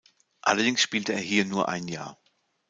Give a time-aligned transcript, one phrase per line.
[0.41, 2.17] Allerdings spielte er hier nur ein Jahr.